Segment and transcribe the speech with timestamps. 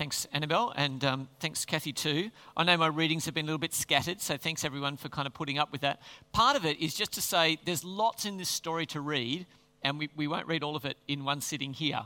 [0.00, 2.30] Thanks, Annabelle, and um, thanks, Kathy, too.
[2.56, 5.26] I know my readings have been a little bit scattered, so thanks everyone for kind
[5.26, 6.00] of putting up with that.
[6.32, 9.44] Part of it is just to say there's lots in this story to read,
[9.82, 12.00] and we, we won't read all of it in one sitting here.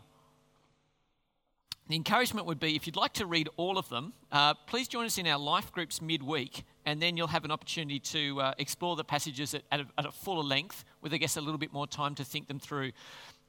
[1.88, 5.06] The encouragement would be if you'd like to read all of them, uh, please join
[5.06, 8.96] us in our life groups midweek, and then you'll have an opportunity to uh, explore
[8.96, 11.72] the passages at, at, a, at a fuller length with, I guess, a little bit
[11.72, 12.90] more time to think them through.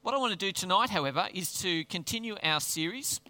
[0.04, 3.22] What I want to do tonight, however, is to continue our series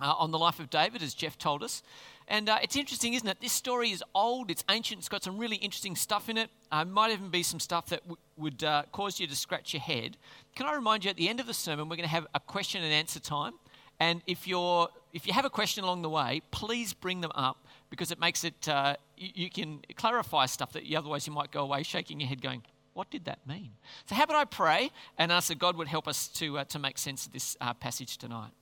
[0.00, 1.82] uh, on the life of David, as Jeff told us.
[2.28, 3.40] And uh, it's interesting, isn't it?
[3.40, 6.50] This story is old, it's ancient, it's got some really interesting stuff in it.
[6.72, 9.80] Uh, might even be some stuff that w- would uh, cause you to scratch your
[9.80, 10.16] head.
[10.56, 12.40] Can I remind you at the end of the sermon, we're going to have a
[12.40, 13.54] question and answer time.
[14.00, 17.64] And if, you're, if you have a question along the way, please bring them up
[17.90, 21.52] because it makes it, uh, you, you can clarify stuff that you, otherwise you might
[21.52, 23.72] go away shaking your head going, what did that mean?
[24.06, 26.78] So, how about I pray and ask that God would help us to, uh, to
[26.78, 28.52] make sense of this uh, passage tonight?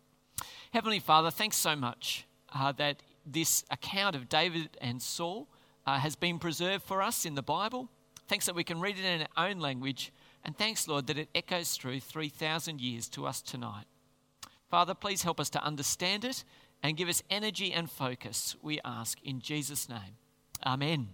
[0.74, 5.46] Heavenly Father, thanks so much uh, that this account of David and Saul
[5.86, 7.88] uh, has been preserved for us in the Bible.
[8.26, 10.12] Thanks that we can read it in our own language.
[10.44, 13.84] And thanks, Lord, that it echoes through 3,000 years to us tonight.
[14.68, 16.42] Father, please help us to understand it
[16.82, 20.16] and give us energy and focus, we ask in Jesus' name.
[20.66, 21.10] Amen.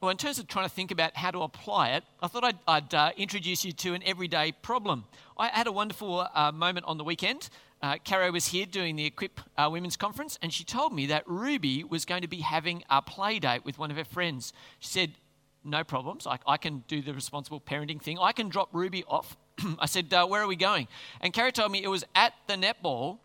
[0.00, 2.58] Well, in terms of trying to think about how to apply it, I thought I'd,
[2.66, 5.04] I'd uh, introduce you to an everyday problem.
[5.38, 7.48] I had a wonderful uh, moment on the weekend.
[7.80, 11.22] Uh, Caro was here doing the Equip uh, Women's Conference, and she told me that
[11.26, 14.52] Ruby was going to be having a play date with one of her friends.
[14.80, 15.12] She said,
[15.62, 16.26] No problems.
[16.26, 18.18] I, I can do the responsible parenting thing.
[18.18, 19.36] I can drop Ruby off.
[19.78, 20.88] I said, uh, Where are we going?
[21.20, 23.18] And Caro told me it was at the netball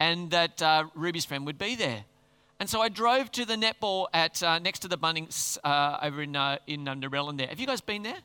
[0.00, 2.04] and that uh, Ruby's friend would be there.
[2.58, 6.22] And so I drove to the netball at uh, next to the Bunnings uh, over
[6.22, 7.48] in uh, in um, Narellan there.
[7.48, 8.18] Have you guys been there?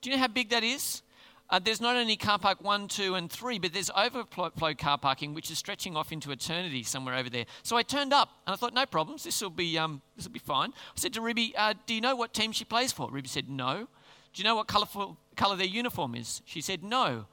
[0.00, 1.02] Do you know how big that is?
[1.48, 5.34] Uh, there's not only car park one, two, and three, but there's overflow car parking,
[5.34, 7.44] which is stretching off into eternity somewhere over there.
[7.62, 9.24] So I turned up, and I thought, no problems.
[9.24, 10.70] This will be um, this will be fine.
[10.70, 13.48] I said to Ruby, uh, "Do you know what team she plays for?" Ruby said,
[13.48, 13.88] "No."
[14.32, 16.42] Do you know what colourful colour their uniform is?
[16.46, 17.26] She said, "No."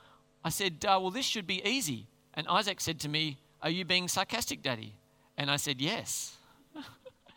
[0.44, 3.86] I said, uh, "Well, this should be easy." And Isaac said to me, "Are you
[3.86, 4.96] being sarcastic, Daddy?"
[5.40, 6.36] And I said, Yes.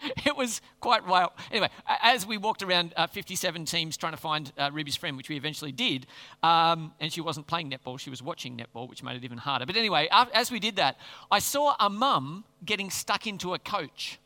[0.27, 1.31] it was quite wild.
[1.53, 1.69] Anyway,
[2.03, 5.37] as we walked around uh, 57 teams trying to find uh, Ruby's friend, which we
[5.37, 6.09] eventually did,
[6.43, 9.65] um, and she wasn't playing netball, she was watching netball, which made it even harder.
[9.65, 10.99] But anyway, as we did that,
[11.31, 14.19] I saw a mum getting stuck into a coach.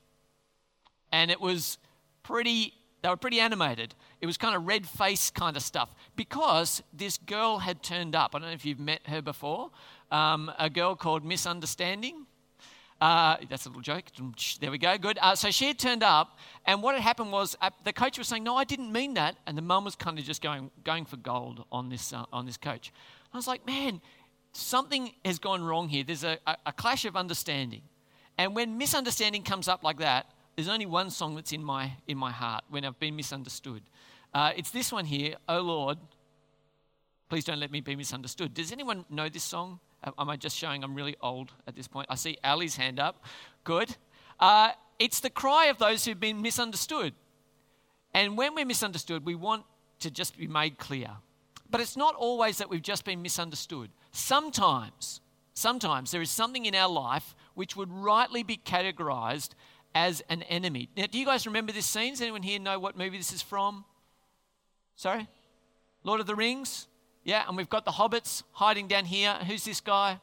[1.12, 1.76] And it was
[2.22, 2.72] pretty,
[3.02, 3.94] they were pretty animated.
[4.20, 8.34] It was kind of red face kind of stuff because this girl had turned up.
[8.34, 9.70] I don't know if you've met her before,
[10.10, 12.25] um, a girl called Misunderstanding.
[13.00, 14.04] Uh, that's a little joke.
[14.58, 14.96] There we go.
[14.96, 15.18] Good.
[15.20, 18.26] Uh, so she had turned up, and what had happened was uh, the coach was
[18.26, 21.04] saying, "No, I didn't mean that," and the mum was kind of just going going
[21.04, 22.92] for gold on this uh, on this coach.
[23.34, 24.00] I was like, "Man,
[24.52, 26.04] something has gone wrong here.
[26.04, 27.82] There's a, a, a clash of understanding,
[28.38, 32.16] and when misunderstanding comes up like that, there's only one song that's in my in
[32.16, 33.82] my heart when I've been misunderstood.
[34.32, 35.34] Uh, it's this one here.
[35.50, 35.98] Oh Lord,
[37.28, 38.54] please don't let me be misunderstood.
[38.54, 39.80] Does anyone know this song?
[40.04, 42.06] Am I just showing I'm really old at this point?
[42.10, 43.24] I see Ali's hand up.
[43.64, 43.96] Good.
[44.38, 47.12] Uh, it's the cry of those who've been misunderstood.
[48.14, 49.64] And when we're misunderstood, we want
[50.00, 51.10] to just be made clear.
[51.68, 53.90] But it's not always that we've just been misunderstood.
[54.12, 55.20] Sometimes,
[55.54, 59.50] sometimes there is something in our life which would rightly be categorized
[59.94, 60.88] as an enemy.
[60.96, 62.12] Now, do you guys remember this scene?
[62.12, 63.84] Does anyone here know what movie this is from?
[64.94, 65.26] Sorry?
[66.04, 66.86] Lord of the Rings?
[67.26, 69.34] Yeah, and we've got the hobbits hiding down here.
[69.48, 70.20] Who's this guy?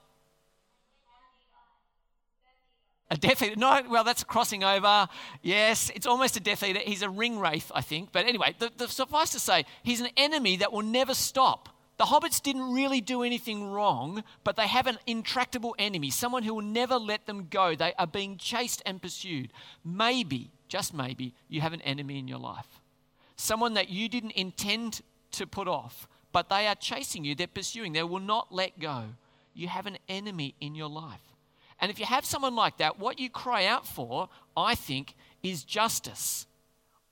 [3.11, 3.57] A Death Eater.
[3.57, 5.09] No, well, that's a crossing over.
[5.41, 6.79] Yes, it's almost a Death Eater.
[6.79, 8.13] He's a ring wraith, I think.
[8.13, 11.67] But anyway, the, the, suffice to say, he's an enemy that will never stop.
[11.97, 16.53] The hobbits didn't really do anything wrong, but they have an intractable enemy, someone who
[16.53, 17.75] will never let them go.
[17.75, 19.51] They are being chased and pursued.
[19.83, 22.79] Maybe, just maybe, you have an enemy in your life.
[23.35, 25.01] Someone that you didn't intend
[25.33, 29.03] to put off, but they are chasing you, they're pursuing, they will not let go.
[29.53, 31.21] You have an enemy in your life.
[31.79, 35.63] And if you have someone like that, what you cry out for, I think, is
[35.63, 36.47] justice.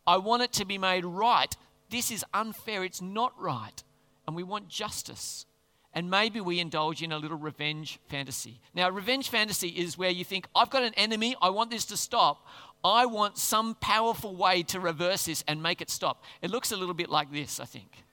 [0.07, 1.55] I want it to be made right.
[1.89, 3.83] This is unfair, it's not right.
[4.25, 5.45] And we want justice.
[5.93, 8.61] And maybe we indulge in a little revenge fantasy.
[8.73, 11.97] Now, revenge fantasy is where you think, I've got an enemy, I want this to
[11.97, 12.47] stop.
[12.83, 16.23] I want some powerful way to reverse this and make it stop.
[16.41, 18.03] It looks a little bit like this, I think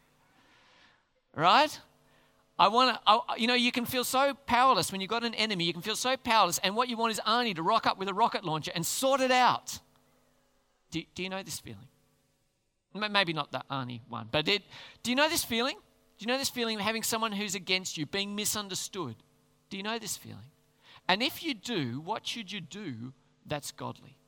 [1.38, 1.80] right?
[2.58, 5.64] I want to, you know, you can feel so powerless when you've got an enemy.
[5.64, 8.08] You can feel so powerless, and what you want is Arnie to rock up with
[8.08, 9.78] a rocket launcher and sort it out.
[10.90, 11.86] Do, do you know this feeling?
[12.94, 14.62] Maybe not the Arnie one, but it,
[15.02, 15.76] do you know this feeling?
[16.18, 19.14] Do you know this feeling of having someone who's against you, being misunderstood?
[19.70, 20.50] Do you know this feeling?
[21.08, 23.12] And if you do, what should you do
[23.46, 24.18] that's godly?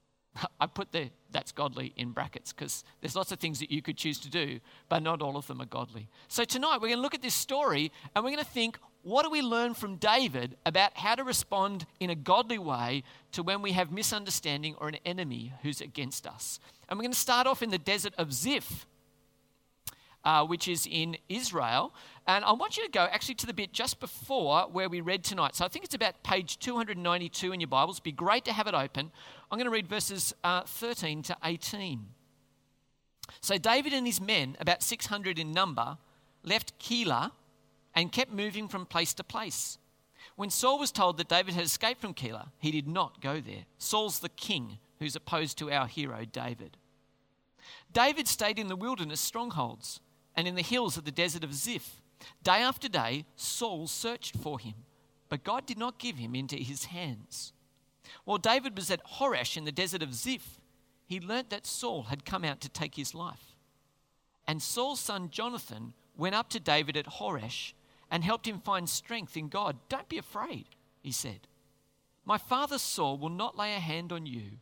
[0.60, 3.96] I put there, that's godly in brackets because there's lots of things that you could
[3.96, 6.08] choose to do, but not all of them are godly.
[6.28, 9.22] So tonight we're going to look at this story and we're going to think, what
[9.22, 13.62] do we learn from David about how to respond in a godly way to when
[13.62, 16.60] we have misunderstanding or an enemy who's against us?
[16.88, 18.86] And we're going to start off in the desert of Ziph
[20.24, 21.94] uh, which is in Israel.
[22.26, 25.24] And I want you to go actually to the bit just before where we read
[25.24, 25.56] tonight.
[25.56, 27.96] So I think it's about page 292 in your Bibles.
[27.96, 29.10] It'd be great to have it open.
[29.50, 32.06] I'm going to read verses uh, 13 to 18.
[33.40, 35.98] So David and his men, about 600 in number,
[36.44, 37.32] left Keilah
[37.94, 39.78] and kept moving from place to place.
[40.36, 43.64] When Saul was told that David had escaped from Keilah, he did not go there.
[43.78, 46.76] Saul's the king who's opposed to our hero David.
[47.92, 50.00] David stayed in the wilderness strongholds
[50.36, 52.00] and in the hills of the desert of Ziph.
[52.42, 54.74] Day after day, Saul searched for him,
[55.28, 57.52] but God did not give him into his hands.
[58.24, 60.60] While David was at Horesh in the desert of Ziph,
[61.06, 63.54] he learnt that Saul had come out to take his life.
[64.46, 67.72] And Saul's son Jonathan went up to David at Horesh
[68.10, 69.76] and helped him find strength in God.
[69.88, 70.66] Don't be afraid,
[71.00, 71.46] he said.
[72.24, 74.58] My father Saul will not lay a hand on you.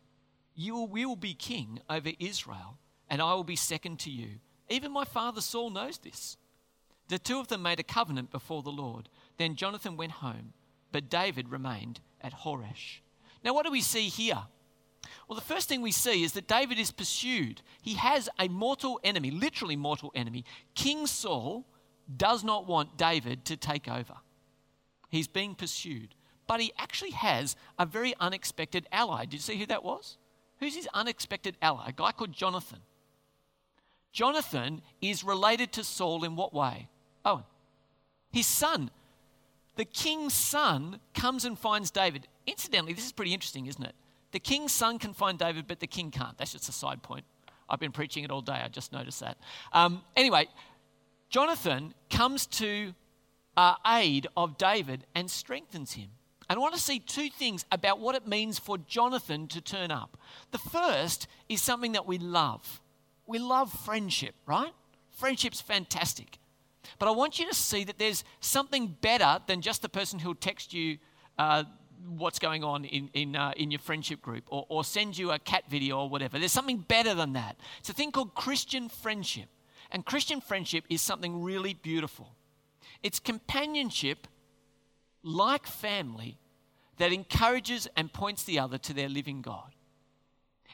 [0.54, 2.78] You will be king over Israel,
[3.08, 4.40] and I will be second to you.
[4.68, 6.36] Even my father Saul knows this.
[7.08, 9.08] The two of them made a covenant before the Lord.
[9.38, 10.52] Then Jonathan went home,
[10.92, 13.00] but David remained at Horesh.
[13.44, 14.42] Now, what do we see here?
[15.28, 17.60] Well, the first thing we see is that David is pursued.
[17.82, 20.44] He has a mortal enemy, literally mortal enemy.
[20.74, 21.66] King Saul
[22.16, 24.14] does not want David to take over.
[25.10, 26.14] He's being pursued.
[26.46, 29.26] But he actually has a very unexpected ally.
[29.26, 30.16] Did you see who that was?
[30.60, 31.88] Who's his unexpected ally?
[31.88, 32.80] A guy called Jonathan.
[34.12, 36.88] Jonathan is related to Saul in what way?
[37.24, 37.44] Oh,
[38.32, 38.90] his son.
[39.76, 42.26] The king's son comes and finds David.
[42.48, 43.94] Incidentally, this is pretty interesting, isn't it?
[44.32, 46.36] The king's son can find David, but the king can't.
[46.38, 47.24] That's just a side point.
[47.68, 48.60] I've been preaching it all day.
[48.64, 49.36] I just noticed that.
[49.72, 50.48] Um, anyway,
[51.28, 52.94] Jonathan comes to
[53.56, 56.08] uh, aid of David and strengthens him.
[56.48, 59.90] And I want to see two things about what it means for Jonathan to turn
[59.90, 60.16] up.
[60.50, 62.80] The first is something that we love
[63.28, 64.72] we love friendship, right?
[65.10, 66.38] Friendship's fantastic.
[66.98, 70.34] But I want you to see that there's something better than just the person who'll
[70.34, 70.98] text you
[71.38, 71.64] uh,
[72.06, 75.38] what's going on in, in, uh, in your friendship group or, or send you a
[75.38, 76.38] cat video or whatever.
[76.38, 77.56] There's something better than that.
[77.80, 79.48] It's a thing called Christian friendship.
[79.90, 82.34] And Christian friendship is something really beautiful.
[83.02, 84.26] It's companionship
[85.22, 86.38] like family
[86.98, 89.72] that encourages and points the other to their living God.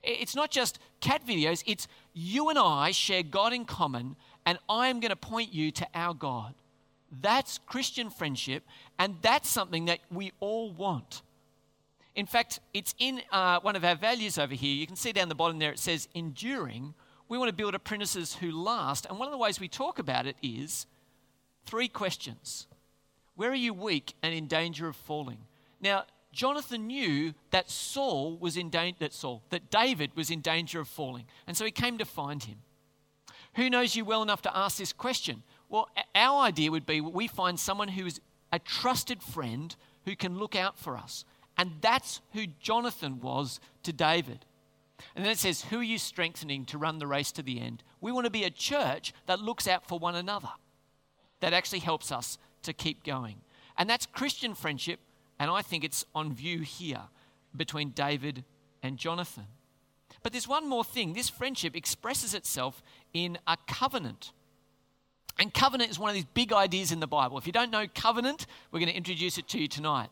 [0.03, 4.88] It's not just cat videos, it's you and I share God in common, and I
[4.88, 6.55] am going to point you to our God.
[7.20, 8.64] That's Christian friendship,
[8.99, 11.22] and that's something that we all want.
[12.14, 14.75] In fact, it's in uh, one of our values over here.
[14.75, 16.94] You can see down the bottom there it says enduring.
[17.28, 19.06] We want to build apprentices who last.
[19.06, 20.87] And one of the ways we talk about it is
[21.66, 22.66] three questions
[23.34, 25.38] Where are you weak and in danger of falling?
[25.81, 30.81] Now, Jonathan knew that Saul was in danger, that Saul, that David was in danger
[30.81, 31.26] of falling.
[31.46, 32.58] And so he came to find him.
[33.55, 35.43] Who knows you well enough to ask this question?
[35.69, 38.20] Well, our idea would be we find someone who is
[38.52, 41.25] a trusted friend who can look out for us.
[41.56, 44.44] And that's who Jonathan was to David.
[45.14, 47.83] And then it says, Who are you strengthening to run the race to the end?
[48.00, 50.50] We want to be a church that looks out for one another,
[51.40, 53.37] that actually helps us to keep going.
[53.76, 55.00] And that's Christian friendship
[55.38, 57.02] and I think it's on view here
[57.56, 58.44] between David
[58.83, 59.47] and Jonathan.
[60.23, 64.33] But there's one more thing this friendship expresses itself in a covenant.
[65.38, 67.38] And covenant is one of these big ideas in the Bible.
[67.38, 70.11] If you don't know covenant, we're going to introduce it to you tonight.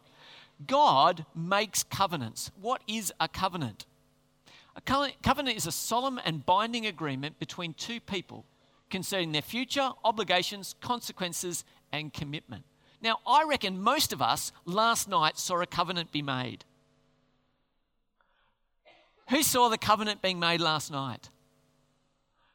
[0.67, 2.51] God makes covenants.
[2.61, 3.87] What is a covenant?
[4.75, 8.45] A covenant is a solemn and binding agreement between two people
[8.91, 12.65] concerning their future, obligations, consequences, and commitment.
[13.01, 16.65] Now, I reckon most of us last night saw a covenant be made.
[19.31, 21.29] Who saw the covenant being made last night?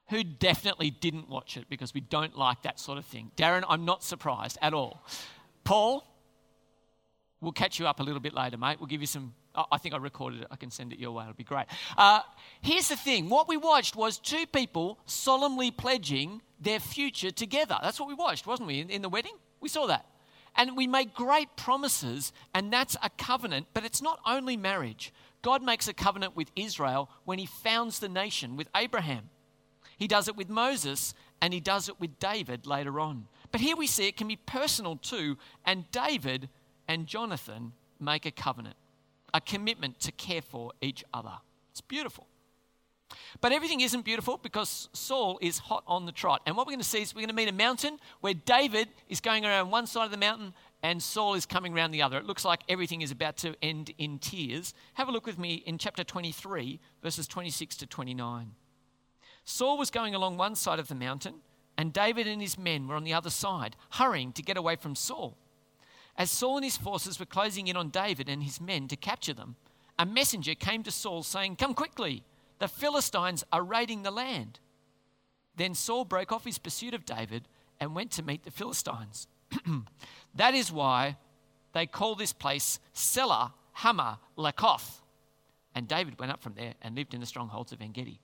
[0.10, 3.32] Who definitely didn't watch it because we don't like that sort of thing?
[3.36, 5.04] Darren, I'm not surprised at all.
[5.66, 6.08] Paul,
[7.42, 8.80] we'll catch you up a little bit later, mate.
[8.80, 9.34] We'll give you some.
[9.72, 10.48] I think I recorded it.
[10.52, 11.24] I can send it your way.
[11.24, 11.66] It'll be great.
[11.98, 12.22] Uh,
[12.62, 17.78] here's the thing what we watched was two people solemnly pledging their future together.
[17.82, 19.34] That's what we watched, wasn't we, in, in the wedding?
[19.60, 20.06] We saw that.
[20.56, 25.14] And we make great promises, and that's a covenant, but it's not only marriage.
[25.42, 29.30] God makes a covenant with Israel when he founds the nation with Abraham.
[29.98, 33.27] He does it with Moses, and he does it with David later on.
[33.51, 36.50] But here we see it can be personal too, and David
[36.88, 38.75] and Jonathan make a covenant,
[39.34, 41.34] a commitment to care for each other.
[41.72, 42.27] It's beautiful.
[43.39, 46.42] But everything isn't beautiful because Saul is hot on the trot.
[46.46, 48.89] And what we're going to see is we're going to meet a mountain where David
[49.08, 52.18] is going around one side of the mountain and Saul is coming around the other.
[52.18, 54.74] It looks like everything is about to end in tears.
[54.96, 58.51] Have a look with me in chapter 23, verses 26 to 29.
[59.50, 61.36] Saul was going along one side of the mountain,
[61.77, 64.94] and David and his men were on the other side, hurrying to get away from
[64.94, 65.38] Saul.
[66.18, 69.34] As Saul and his forces were closing in on David and his men to capture
[69.34, 69.56] them,
[69.98, 72.24] a messenger came to Saul saying, Come quickly,
[72.60, 74.60] the Philistines are raiding the land.
[75.56, 77.48] Then Saul broke off his pursuit of David
[77.80, 79.30] and went to meet the Philistines.
[80.36, 81.16] that is why
[81.72, 85.00] they call this place Selah Hamah Lakoth.
[85.74, 88.20] And David went up from there and lived in the strongholds of En Gedi.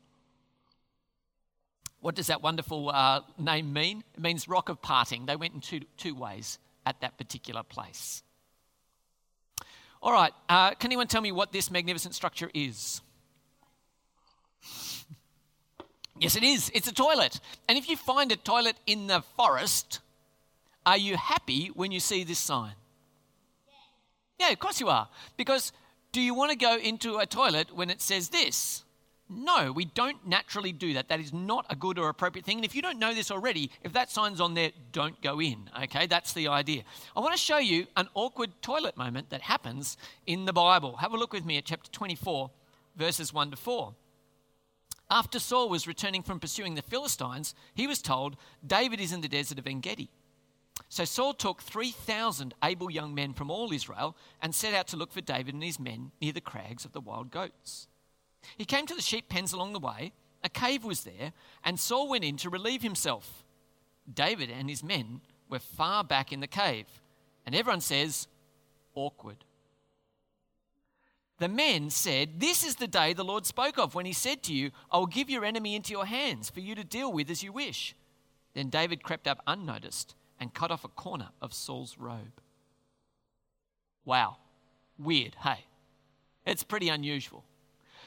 [2.04, 4.04] What does that wonderful uh, name mean?
[4.14, 5.26] It means rock of parting.
[5.26, 8.24] They went in two, two ways at that particular place.
[10.02, 13.00] All right, uh, can anyone tell me what this magnificent structure is?
[16.20, 16.70] yes, it is.
[16.74, 17.40] It's a toilet.
[17.70, 20.02] And if you find a toilet in the forest,
[20.86, 22.74] are you happy when you see this sign?
[24.42, 25.08] Yeah, of course you are.
[25.38, 25.72] Because
[26.12, 28.83] do you want to go into a toilet when it says this?
[29.36, 31.10] No, we don't naturally do that.
[31.10, 32.58] That is not a good or appropriate thing.
[32.58, 35.70] And if you don't know this already, if that sign's on there, don't go in.
[35.84, 36.84] Okay, that's the idea.
[37.16, 40.98] I want to show you an awkward toilet moment that happens in the Bible.
[40.98, 42.52] Have a look with me at chapter 24,
[42.96, 43.94] verses 1 to 4.
[45.10, 49.28] After Saul was returning from pursuing the Philistines, he was told, David is in the
[49.28, 50.10] desert of En Gedi.
[50.90, 55.12] So Saul took 3,000 able young men from all Israel and set out to look
[55.12, 57.88] for David and his men near the crags of the wild goats.
[58.58, 60.14] He came to the sheep pens along the way.
[60.44, 61.32] A cave was there,
[61.64, 63.46] and Saul went in to relieve himself.
[64.12, 66.88] David and his men were far back in the cave,
[67.46, 68.28] and everyone says,
[68.96, 69.46] awkward.
[71.40, 74.54] The men said, This is the day the Lord spoke of when he said to
[74.54, 77.44] you, I will give your enemy into your hands for you to deal with as
[77.44, 77.96] you wish.
[78.54, 82.42] Then David crept up unnoticed and cut off a corner of Saul's robe.
[84.06, 84.38] Wow.
[84.98, 85.66] Weird, hey?
[86.46, 87.44] It's pretty unusual.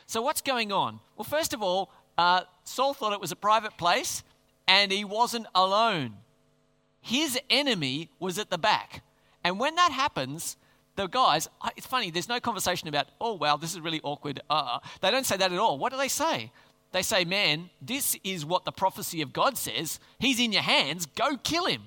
[0.07, 1.01] So, what's going on?
[1.17, 4.23] Well, first of all, uh, Saul thought it was a private place
[4.69, 6.15] and he wasn't alone.
[7.01, 9.03] His enemy was at the back.
[9.45, 10.57] And when that happens,
[10.97, 14.41] the guys, it's funny, there's no conversation about, oh, wow, this is really awkward.
[14.51, 15.79] Uh, they don't say that at all.
[15.79, 16.51] What do they say?
[16.93, 20.01] They say, man, this is what the prophecy of God says.
[20.19, 21.07] He's in your hands.
[21.07, 21.83] Go kill him.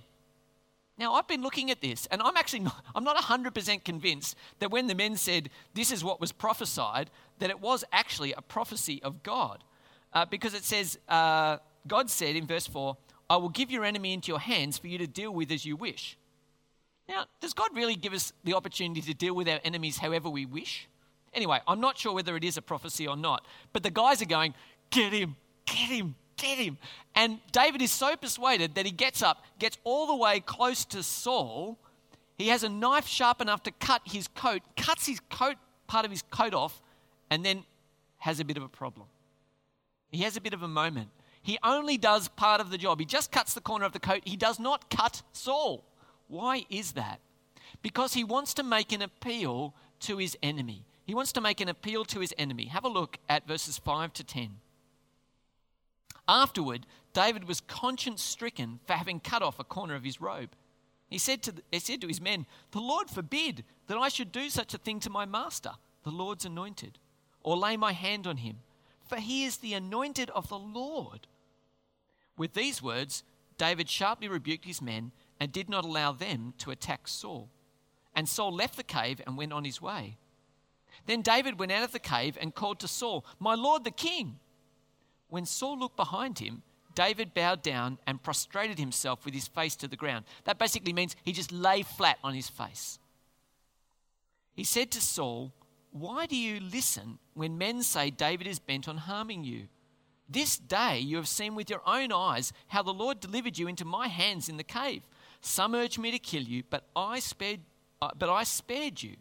[0.99, 4.69] Now, I've been looking at this, and I'm actually not, I'm not 100% convinced that
[4.69, 9.01] when the men said this is what was prophesied, that it was actually a prophecy
[9.01, 9.63] of God.
[10.11, 12.97] Uh, because it says, uh, God said in verse 4,
[13.29, 15.77] I will give your enemy into your hands for you to deal with as you
[15.77, 16.17] wish.
[17.07, 20.45] Now, does God really give us the opportunity to deal with our enemies however we
[20.45, 20.89] wish?
[21.33, 24.25] Anyway, I'm not sure whether it is a prophecy or not, but the guys are
[24.25, 24.53] going,
[24.89, 26.77] Get him, get him, get him.
[27.15, 31.03] And David is so persuaded that he gets up, gets all the way close to
[31.03, 31.77] Saul.
[32.37, 35.55] He has a knife sharp enough to cut his coat, cuts his coat,
[35.87, 36.81] part of his coat off,
[37.29, 37.63] and then
[38.17, 39.07] has a bit of a problem.
[40.11, 41.09] He has a bit of a moment.
[41.41, 42.99] He only does part of the job.
[42.99, 44.21] He just cuts the corner of the coat.
[44.25, 45.83] He does not cut Saul.
[46.27, 47.19] Why is that?
[47.81, 50.85] Because he wants to make an appeal to his enemy.
[51.05, 52.65] He wants to make an appeal to his enemy.
[52.65, 54.57] Have a look at verses 5 to 10.
[56.29, 60.51] Afterward, David was conscience stricken for having cut off a corner of his robe.
[61.09, 64.31] He said, to the, he said to his men, The Lord forbid that I should
[64.31, 65.71] do such a thing to my master,
[66.03, 66.99] the Lord's anointed,
[67.41, 68.57] or lay my hand on him,
[69.07, 71.25] for he is the anointed of the Lord.
[72.37, 73.23] With these words,
[73.57, 77.49] David sharply rebuked his men and did not allow them to attack Saul.
[78.15, 80.17] And Saul left the cave and went on his way.
[81.07, 84.39] Then David went out of the cave and called to Saul, My lord the king.
[85.29, 86.63] When Saul looked behind him,
[86.95, 90.25] David bowed down and prostrated himself with his face to the ground.
[90.43, 92.99] That basically means he just lay flat on his face.
[94.53, 95.53] He said to Saul,
[95.91, 99.67] Why do you listen when men say David is bent on harming you?
[100.27, 103.85] This day you have seen with your own eyes how the Lord delivered you into
[103.85, 105.07] my hands in the cave.
[105.41, 107.61] Some urged me to kill you, but I spared,
[108.01, 109.15] uh, but I spared you.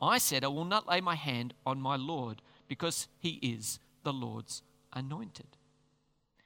[0.00, 4.12] I said, I will not lay my hand on my Lord, because he is the
[4.12, 5.46] Lord's anointed.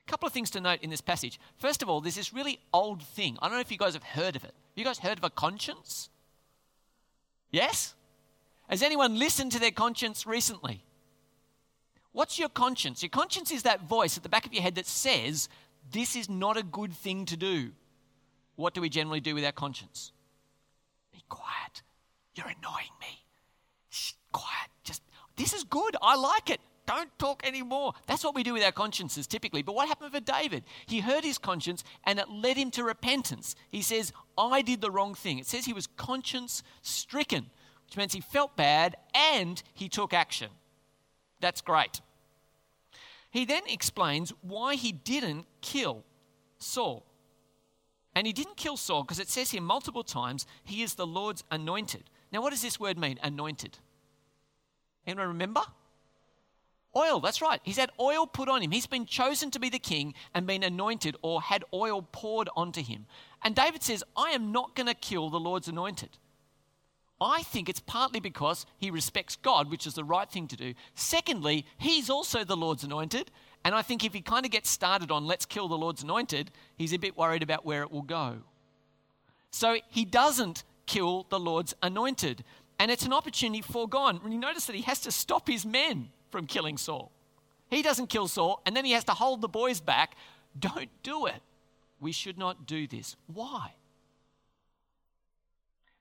[0.06, 1.38] A couple of things to note in this passage.
[1.56, 3.38] First of all, there's this really old thing.
[3.40, 4.52] I don't know if you guys have heard of it.
[4.52, 6.08] Have you guys heard of a conscience?
[7.50, 7.94] Yes?
[8.68, 10.82] Has anyone listened to their conscience recently?
[12.12, 13.02] What's your conscience?
[13.02, 15.48] Your conscience is that voice at the back of your head that says,
[15.90, 17.72] This is not a good thing to do.
[18.56, 20.12] What do we generally do with our conscience?
[21.12, 21.82] Be quiet.
[22.34, 23.24] You're annoying me.
[23.88, 24.70] Shh, quiet.
[24.84, 25.02] Just,
[25.36, 25.96] this is good.
[26.02, 26.60] I like it.
[26.86, 27.92] Don't talk anymore.
[28.06, 29.62] That's what we do with our consciences typically.
[29.62, 30.64] But what happened for David?
[30.86, 33.54] He heard his conscience and it led him to repentance.
[33.70, 35.38] He says, I did the wrong thing.
[35.38, 37.50] It says he was conscience stricken,
[37.86, 40.50] which means he felt bad and he took action.
[41.40, 42.00] That's great.
[43.30, 46.04] He then explains why he didn't kill
[46.58, 47.06] Saul.
[48.14, 51.44] And he didn't kill Saul because it says here multiple times he is the Lord's
[51.50, 52.10] anointed.
[52.32, 53.78] Now, what does this word mean, anointed?
[55.06, 55.62] Anyone remember?
[56.94, 57.60] Oil, that's right.
[57.62, 58.70] He's had oil put on him.
[58.70, 62.82] He's been chosen to be the king and been anointed or had oil poured onto
[62.82, 63.06] him.
[63.42, 66.10] And David says, I am not going to kill the Lord's anointed.
[67.18, 70.74] I think it's partly because he respects God, which is the right thing to do.
[70.94, 73.30] Secondly, he's also the Lord's anointed.
[73.64, 76.50] And I think if he kind of gets started on let's kill the Lord's anointed,
[76.76, 78.38] he's a bit worried about where it will go.
[79.50, 82.44] So he doesn't kill the Lord's anointed.
[82.78, 84.20] And it's an opportunity foregone.
[84.28, 87.12] You notice that he has to stop his men from killing Saul.
[87.70, 90.16] He doesn't kill Saul, and then he has to hold the boys back.
[90.58, 91.40] Don't do it.
[92.00, 93.16] We should not do this.
[93.32, 93.74] Why?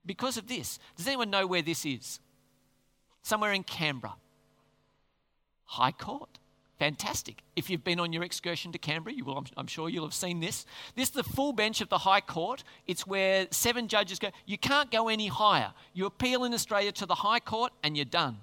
[0.06, 0.80] Because of this.
[0.96, 2.20] Does anyone know where this is?
[3.22, 4.16] Somewhere in Canberra.
[5.66, 6.40] High Court.
[6.80, 7.44] Fantastic.
[7.56, 10.16] If you've been on your excursion to Canberra, you will, I'm, I'm, sure you'll have
[10.16, 10.66] seen this.
[10.96, 12.64] This is the full bench of the High Court.
[12.88, 14.30] It's where seven judges go.
[14.48, 15.74] You can't go any higher.
[15.94, 18.40] You appeal in Australia to the High Court and you're done.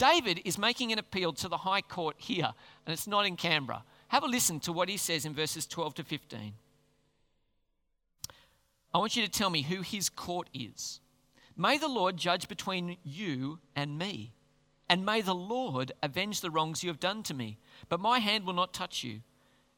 [0.00, 2.54] David is making an appeal to the High Court here,
[2.86, 3.84] and it's not in Canberra.
[4.08, 6.54] Have a listen to what he says in verses 12 to 15.
[8.94, 11.00] I want you to tell me who his court is.
[11.54, 14.32] May the Lord judge between you and me,
[14.88, 17.58] and may the Lord avenge the wrongs you have done to me.
[17.90, 19.20] But my hand will not touch you.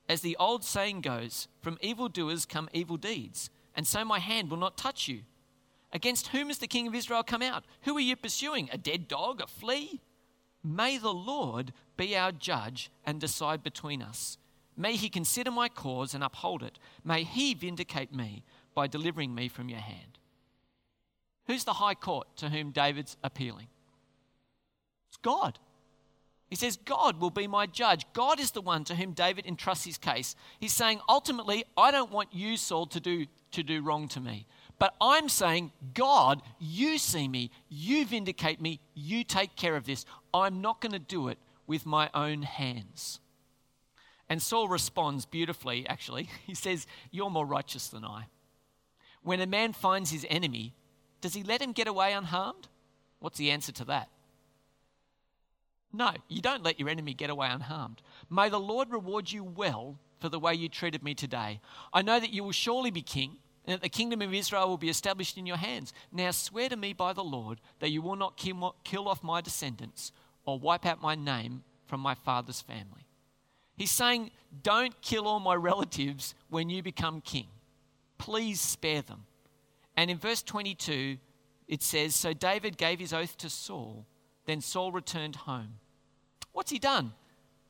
[0.08, 4.58] As the old saying goes, from evildoers come evil deeds, and so my hand will
[4.58, 5.22] not touch you.
[5.92, 7.64] Against whom has the king of Israel come out?
[7.82, 8.70] Who are you pursuing?
[8.72, 9.40] A dead dog?
[9.40, 10.00] A flea?
[10.64, 14.38] May the Lord be our judge and decide between us.
[14.76, 16.78] May he consider my cause and uphold it.
[17.04, 18.44] May he vindicate me
[18.74, 20.18] by delivering me from your hand.
[21.46, 23.66] Who's the high court to whom David's appealing?
[25.08, 25.58] It's God.
[26.48, 28.06] He says, God will be my judge.
[28.12, 30.36] God is the one to whom David entrusts his case.
[30.60, 34.46] He's saying, ultimately, I don't want you, Saul, to do, to do wrong to me.
[34.82, 40.04] But I'm saying, God, you see me, you vindicate me, you take care of this.
[40.34, 43.20] I'm not going to do it with my own hands.
[44.28, 46.28] And Saul responds beautifully, actually.
[46.48, 48.24] He says, You're more righteous than I.
[49.22, 50.74] When a man finds his enemy,
[51.20, 52.66] does he let him get away unharmed?
[53.20, 54.08] What's the answer to that?
[55.92, 58.02] No, you don't let your enemy get away unharmed.
[58.28, 61.60] May the Lord reward you well for the way you treated me today.
[61.92, 64.76] I know that you will surely be king and that the kingdom of Israel will
[64.76, 65.92] be established in your hands.
[66.10, 70.12] Now swear to me by the Lord that you will not kill off my descendants
[70.44, 73.06] or wipe out my name from my father's family.
[73.76, 74.30] He's saying,
[74.62, 77.48] Don't kill all my relatives when you become king.
[78.18, 79.24] Please spare them.
[79.96, 81.18] And in verse 22,
[81.68, 84.06] it says So David gave his oath to Saul,
[84.46, 85.78] then Saul returned home.
[86.52, 87.12] What's he done?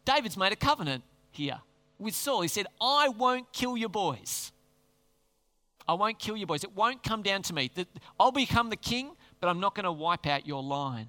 [0.05, 1.61] David's made a covenant here
[1.99, 2.43] with Saul.
[2.43, 4.53] He said, I won't kill your boys.
[5.93, 6.65] I won't kill you, boys.
[6.65, 7.71] It won't come down to me.
[8.19, 11.09] I'll become the king, but I'm not going to wipe out your line.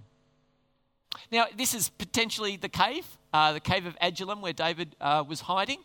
[1.32, 5.40] Now, this is potentially the cave, uh, the cave of Adullam, where David uh, was
[5.40, 5.80] hiding.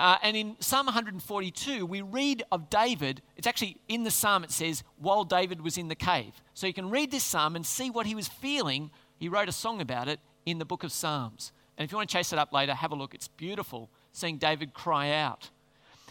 [0.00, 3.22] Uh, and in Psalm 142, we read of David.
[3.36, 6.42] It's actually in the psalm, it says, while David was in the cave.
[6.52, 8.90] So you can read this psalm and see what he was feeling.
[9.20, 11.52] He wrote a song about it in the book of Psalms.
[11.78, 13.14] And if you want to chase it up later, have a look.
[13.14, 15.50] It's beautiful seeing David cry out.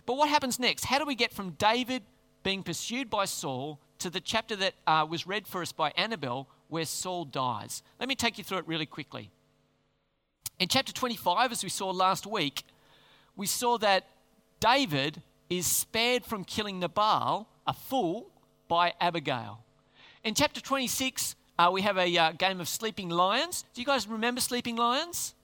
[0.05, 0.85] But what happens next?
[0.85, 2.03] How do we get from David
[2.43, 6.47] being pursued by Saul to the chapter that uh, was read for us by Annabelle,
[6.67, 7.81] where Saul dies?
[7.99, 9.31] Let me take you through it really quickly.
[10.59, 12.63] In chapter 25, as we saw last week,
[13.35, 14.05] we saw that
[14.59, 18.29] David is spared from killing Nabal, a fool,
[18.67, 19.63] by Abigail.
[20.23, 23.63] In chapter 26, uh, we have a uh, game of sleeping lions.
[23.73, 25.35] Do you guys remember sleeping lions?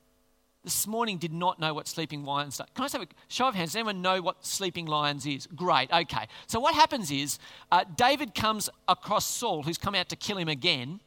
[0.64, 2.68] This morning did not know what sleeping lions are.
[2.76, 3.72] Can I have a show of hands?
[3.72, 5.48] Does anyone know what sleeping lions is?
[5.56, 6.28] Great, okay.
[6.46, 7.40] So what happens is
[7.72, 11.00] uh, David comes across Saul, who's come out to kill him again,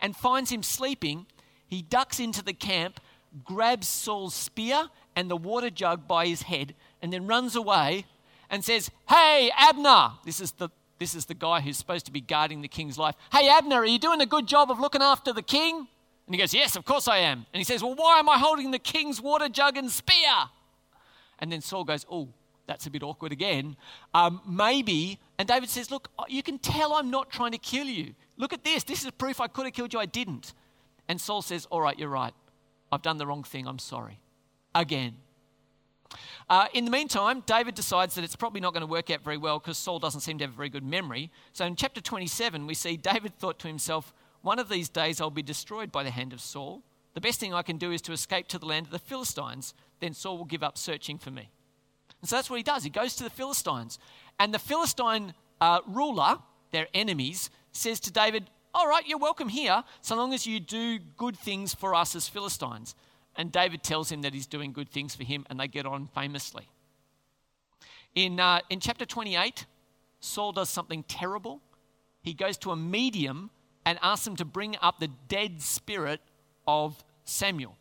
[0.00, 1.26] and finds him sleeping.
[1.66, 3.00] He ducks into the camp,
[3.44, 8.06] grabs Saul's spear and the water jug by his head, and then runs away
[8.50, 10.12] and says, Hey, Abner!
[10.24, 10.68] This is the
[10.98, 13.16] this is the guy who's supposed to be guarding the king's life.
[13.30, 15.88] Hey, Abner, are you doing a good job of looking after the king?
[16.26, 17.46] And he goes, Yes, of course I am.
[17.52, 20.50] And he says, Well, why am I holding the king's water jug and spear?
[21.38, 22.28] And then Saul goes, Oh,
[22.66, 23.76] that's a bit awkward again.
[24.12, 25.20] Um, maybe.
[25.38, 28.14] And David says, Look, you can tell I'm not trying to kill you.
[28.36, 28.84] Look at this.
[28.84, 30.00] This is proof I could have killed you.
[30.00, 30.52] I didn't.
[31.08, 32.34] And Saul says, All right, you're right.
[32.90, 33.66] I've done the wrong thing.
[33.66, 34.18] I'm sorry.
[34.74, 35.16] Again.
[36.48, 39.36] Uh, in the meantime, David decides that it's probably not going to work out very
[39.36, 41.30] well because Saul doesn't seem to have a very good memory.
[41.52, 44.14] So in chapter 27, we see David thought to himself,
[44.46, 46.84] One of these days I'll be destroyed by the hand of Saul.
[47.14, 49.74] The best thing I can do is to escape to the land of the Philistines.
[49.98, 51.50] Then Saul will give up searching for me.
[52.20, 52.84] And so that's what he does.
[52.84, 53.98] He goes to the Philistines.
[54.38, 56.38] And the Philistine uh, ruler,
[56.70, 61.00] their enemies, says to David, All right, you're welcome here, so long as you do
[61.16, 62.94] good things for us as Philistines.
[63.34, 66.06] And David tells him that he's doing good things for him, and they get on
[66.14, 66.68] famously.
[68.14, 69.66] In, uh, in chapter 28,
[70.20, 71.62] Saul does something terrible.
[72.22, 73.50] He goes to a medium
[73.86, 76.20] and asks him to bring up the dead spirit
[76.66, 77.76] of Samuel.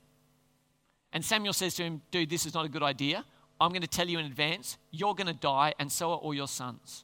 [1.12, 3.26] And Samuel says to him, Dude, this is not a good idea.
[3.60, 6.34] I'm going to tell you in advance, you're going to die, and so are all
[6.34, 7.04] your sons.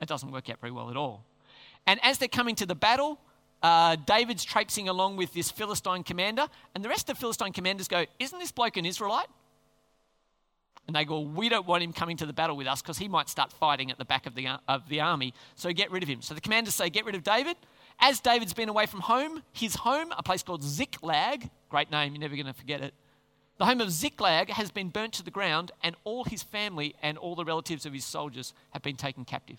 [0.00, 1.24] It doesn't work out very well at all.
[1.86, 3.20] And as they're coming to the battle,
[3.62, 7.86] uh, David's traipsing along with this Philistine commander, and the rest of the Philistine commanders
[7.86, 9.28] go, Isn't this bloke an Israelite?
[10.86, 13.08] And they go, We don't want him coming to the battle with us because he
[13.08, 16.02] might start fighting at the back of the, uh, of the army, so get rid
[16.02, 16.22] of him.
[16.22, 17.56] So the commanders say, Get rid of David.
[18.00, 22.20] As David's been away from home, his home, a place called Ziklag, great name, you're
[22.20, 22.94] never going to forget it.
[23.58, 27.16] The home of Ziklag has been burnt to the ground, and all his family and
[27.16, 29.58] all the relatives of his soldiers have been taken captive.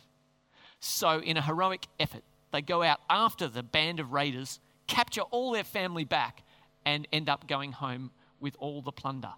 [0.79, 5.51] So, in a heroic effort, they go out after the band of raiders, capture all
[5.51, 6.43] their family back,
[6.85, 9.33] and end up going home with all the plunder.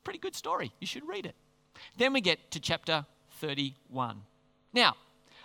[0.00, 0.72] A pretty good story.
[0.80, 1.34] You should read it.
[1.96, 3.04] Then we get to chapter
[3.40, 4.22] 31.
[4.72, 4.96] Now,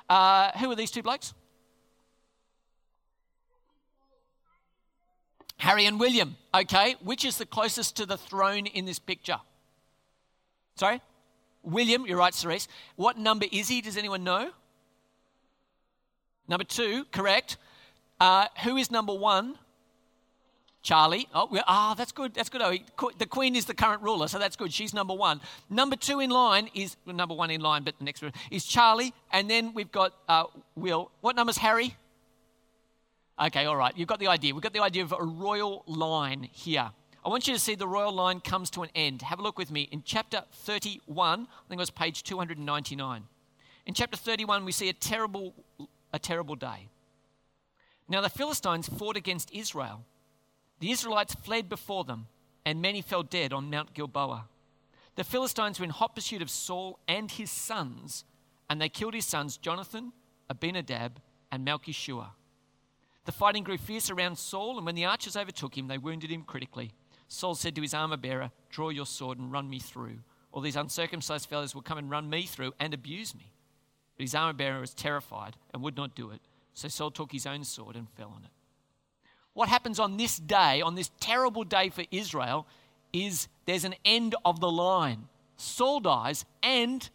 [0.10, 1.34] uh, who are these two blokes?
[5.58, 6.38] Harry and William.
[6.54, 9.40] Okay, which is the closest to the throne in this picture?
[10.76, 11.02] Sorry?
[11.64, 12.68] William, you're right, Cerise.
[12.96, 13.82] What number is he?
[13.82, 14.52] Does anyone know?
[16.48, 17.58] Number two, correct.
[18.20, 19.58] Uh, who is number one?
[20.86, 21.28] Charlie.
[21.34, 22.36] Oh, ah, oh, that's good.
[22.36, 22.62] That's good.
[22.62, 24.72] Oh, the queen is the current ruler, so that's good.
[24.72, 25.42] She's number one.
[25.68, 28.64] Number two in line is well, number one in line, but the next one is
[28.66, 30.44] Charlie, and then we've got uh,
[30.76, 31.10] Will.
[31.22, 31.98] What number's Harry?
[33.42, 33.98] Okay, all right.
[33.98, 34.54] You've got the idea.
[34.54, 36.92] We've got the idea of a royal line here.
[37.26, 39.24] I want you to see the royal line comes to an end.
[39.24, 41.42] Have a look with me in chapter 31.
[41.42, 43.24] I think it was page 299.
[43.88, 45.56] In chapter 31, we see a terrible
[46.14, 46.90] a terrible day.
[48.08, 50.06] Now the Philistines fought against Israel.
[50.80, 52.28] The Israelites fled before them,
[52.66, 54.46] and many fell dead on Mount Gilboa.
[55.16, 58.26] The Philistines were in hot pursuit of Saul and his sons,
[58.70, 60.12] and they killed his sons Jonathan,
[60.50, 62.32] Abinadab, and Malchishua.
[63.24, 66.44] The fighting grew fierce around Saul, and when the archers overtook him, they wounded him
[66.44, 66.92] critically.
[67.28, 70.20] Saul said to his armor bearer, Draw your sword and run me through.
[70.52, 73.52] All these uncircumcised fellows will come and run me through and abuse me.
[74.16, 76.42] But his armor bearer was terrified and would not do it.
[76.74, 78.52] So Saul took his own sword and fell on it.
[79.56, 82.68] What happens on this day, on this terrible day for Israel,
[83.14, 85.30] is there's an end of the line.
[85.56, 87.10] Saul dies, and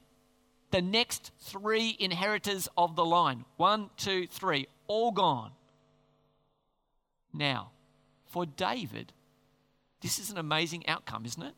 [0.71, 5.51] the next three inheritors of the line one, two, three all gone.
[7.31, 7.73] Now,
[8.25, 9.13] for David,
[10.01, 11.55] this is an amazing outcome, isn't it?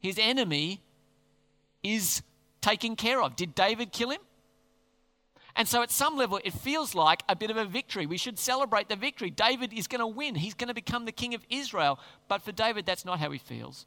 [0.00, 0.82] His enemy
[1.84, 2.22] is
[2.60, 3.36] taken care of.
[3.36, 4.20] Did David kill him?
[5.58, 8.06] And so, at some level, it feels like a bit of a victory.
[8.06, 9.28] We should celebrate the victory.
[9.28, 11.98] David is going to win, he's going to become the king of Israel.
[12.28, 13.84] But for David, that's not how he feels.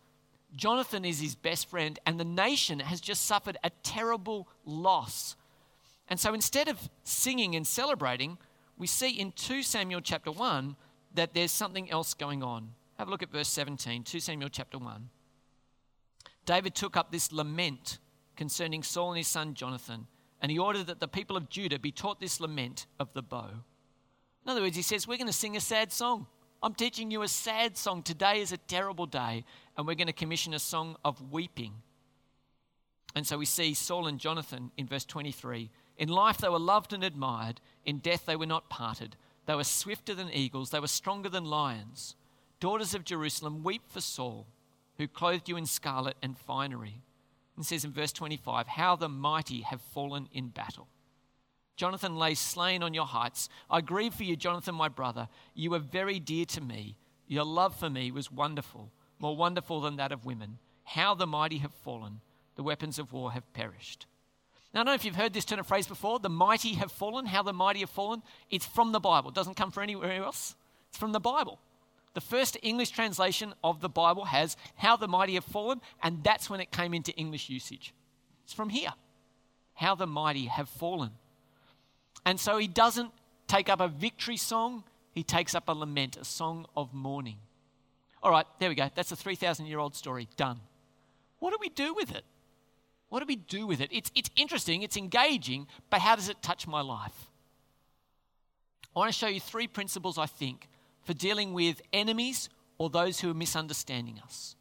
[0.53, 5.38] Jonathan is his best friend, and the nation has just suffered a terrible loss.
[6.10, 8.38] And so, instead of singing and celebrating,
[8.77, 10.75] we see in 2 Samuel chapter 1
[11.13, 12.71] that there's something else going on.
[12.97, 15.10] Have a look at verse 17, 2 Samuel chapter 1.
[16.45, 17.99] David took up this lament
[18.36, 20.07] concerning Saul and his son Jonathan
[20.41, 23.49] and he ordered that the people of Judah be taught this lament of the bow.
[24.43, 26.25] In other words, he says, We're going to sing a sad song.
[26.63, 28.04] I'm teaching you a sad song.
[28.04, 29.45] Today is a terrible day,
[29.77, 31.73] and we're going to commission a song of weeping.
[33.15, 35.69] And so we see Saul and Jonathan in verse 23.
[35.97, 39.15] In life they were loved and admired, in death they were not parted.
[39.45, 42.15] They were swifter than eagles, they were stronger than lions.
[42.60, 44.47] Daughters of Jerusalem, weep for Saul,
[44.97, 47.01] who clothed you in scarlet and finery
[47.55, 50.87] and says in verse 25, How the mighty have fallen in battle.
[51.75, 53.49] Jonathan lay slain on your heights.
[53.69, 55.27] I grieve for you, Jonathan, my brother.
[55.55, 56.97] You were very dear to me.
[57.27, 60.59] Your love for me was wonderful, more wonderful than that of women.
[60.83, 62.21] How the mighty have fallen.
[62.55, 64.05] The weapons of war have perished.
[64.73, 66.19] Now, I don't know if you've heard this turn of phrase before.
[66.19, 67.25] The mighty have fallen.
[67.25, 68.21] How the mighty have fallen.
[68.49, 69.29] It's from the Bible.
[69.29, 70.55] It doesn't come from anywhere else.
[70.89, 71.59] It's from the Bible.
[72.13, 76.50] The first English translation of the Bible has how the mighty have fallen, and that's
[76.50, 77.93] when it came into English usage.
[78.43, 78.93] It's from here.
[79.76, 81.12] How the mighty have fallen.
[82.26, 83.12] And so he doesn't
[83.47, 87.38] take up a victory song, he takes up a lament, a song of mourning.
[88.24, 88.89] All right, there we go.
[88.93, 90.28] That's a 3,000 year old story.
[90.36, 90.60] Done.
[91.39, 92.24] What do we do with it?
[93.10, 93.89] What do we do with it?
[93.91, 97.30] It's, it's interesting, it's engaging, but how does it touch my life?
[98.95, 100.69] I want to show you three principles, I think,
[101.12, 102.47] for dealing with enemies
[102.78, 104.56] or those who are misunderstanding us.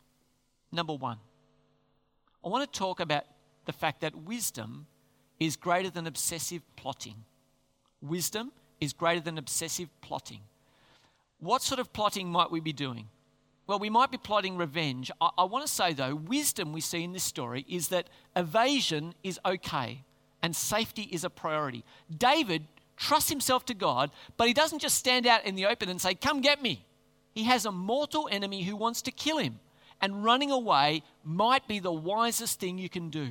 [0.73, 1.19] Number one,
[2.45, 3.23] I want to talk about
[3.67, 4.89] the fact that wisdom
[5.39, 7.23] is greater than obsessive plotting.
[8.03, 10.41] Wisdom is greater than obsessive plotting.
[11.39, 13.07] What sort of plotting might we be doing?
[13.69, 15.13] Well, we might be plotting revenge.
[15.21, 19.15] I, I want to say, though, wisdom we see in this story is that evasion
[19.23, 20.03] is okay
[20.43, 21.85] and safety is a priority.
[22.19, 22.67] David
[23.01, 26.15] trusts himself to God, but he doesn't just stand out in the open and say,
[26.15, 26.85] Come get me.
[27.33, 29.59] He has a mortal enemy who wants to kill him,
[30.01, 33.31] and running away might be the wisest thing you can do.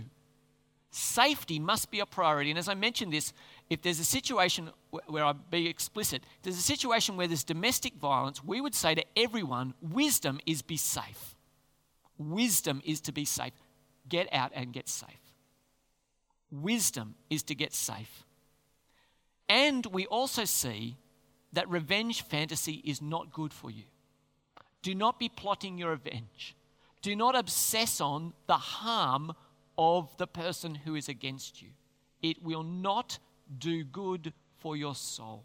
[0.91, 2.49] Safety must be a priority.
[2.49, 3.31] And as I mentioned this,
[3.69, 4.71] if there's a situation
[5.05, 9.05] where I be explicit, there's a situation where there's domestic violence, we would say to
[9.15, 11.35] everyone, wisdom is be safe.
[12.17, 13.53] Wisdom is to be safe.
[14.07, 15.09] Get out and get safe.
[16.49, 18.25] Wisdom is to get safe.
[19.49, 20.95] And we also see
[21.53, 23.85] that revenge fantasy is not good for you.
[24.83, 26.55] Do not be plotting your revenge.
[27.01, 29.33] Do not obsess on the harm
[29.77, 31.69] of the person who is against you.
[32.21, 33.17] It will not
[33.57, 35.43] do good for your soul.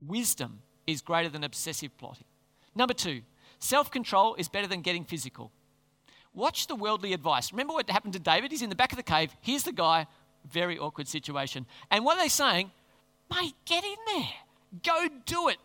[0.00, 2.26] Wisdom is greater than obsessive plotting.
[2.74, 3.22] Number two,
[3.58, 5.50] self control is better than getting physical.
[6.32, 7.52] Watch the worldly advice.
[7.52, 8.50] Remember what happened to David?
[8.50, 9.34] He's in the back of the cave.
[9.40, 10.06] Here's the guy
[10.50, 11.66] very awkward situation.
[11.90, 12.70] And what are they saying?
[13.30, 14.28] Mate, get in there.
[14.82, 15.58] Go do it.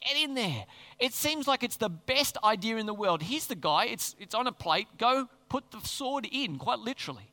[0.00, 0.64] Get in there.
[0.98, 3.22] It seems like it's the best idea in the world.
[3.22, 4.88] Here's the guy, it's, it's on a plate.
[4.98, 7.30] Go put the sword in, quite literally.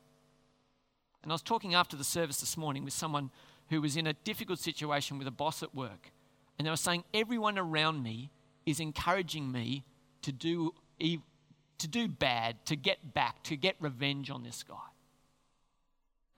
[1.22, 3.30] And I was talking after the service this morning with someone
[3.70, 6.12] who was in a difficult situation with a boss at work.
[6.58, 8.30] And they were saying, Everyone around me
[8.66, 9.84] is encouraging me
[10.22, 14.91] to do, to do bad, to get back, to get revenge on this guy.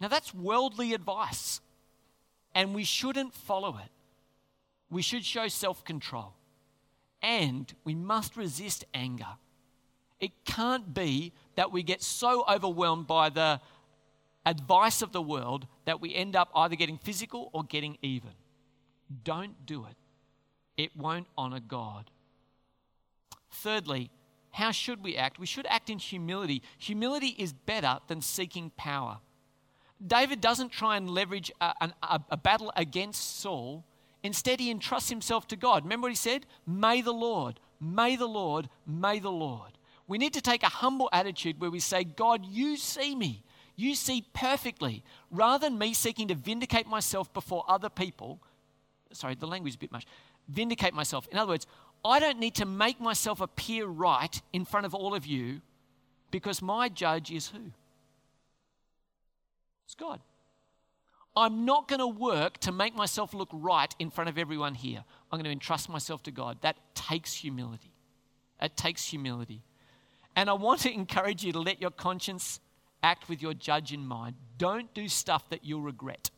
[0.05, 1.63] Now, that's worldly advice,
[2.55, 3.91] and we shouldn't follow it.
[4.91, 6.35] We should show self control,
[7.23, 9.39] and we must resist anger.
[10.21, 13.63] It can't be that we get so overwhelmed by the
[14.45, 18.33] advice of the world that we end up either getting physical or getting even.
[19.25, 19.97] Don't do it,
[20.77, 22.11] it won't honor God.
[23.51, 24.11] Thirdly,
[24.51, 25.39] how should we act?
[25.39, 26.63] We should act in humility.
[26.77, 29.21] Humility is better than seeking power.
[30.05, 33.85] David doesn't try and leverage a, a, a, battle against Saul.
[34.23, 35.85] Instead, he entrusts himself to God.
[35.85, 36.47] Remember what he said?
[36.67, 39.73] May the Lord, may the Lord, may the Lord.
[40.07, 43.43] We need to take a humble attitude where we say, God, you see me.
[43.77, 45.03] You see perfectly.
[45.31, 48.41] Rather than me seeking to vindicate myself before other people,
[49.13, 50.07] sorry, the language is a bit much.
[50.49, 51.27] Vindicate myself.
[51.31, 51.67] In other words,
[52.05, 55.63] I don't need to make myself appear right in front of all of you
[56.31, 57.73] because my judge is who?
[59.85, 60.21] It's God.
[61.37, 65.05] I'm not going to work to make myself look right in front of everyone here.
[65.31, 66.59] I'm going to entrust myself to God.
[66.61, 67.93] That takes humility.
[68.63, 69.63] It takes humility.
[70.37, 72.61] And I want to encourage you to let your conscience
[73.03, 74.37] act with your judge in mind.
[74.59, 76.31] Don't do stuff that you'll regret.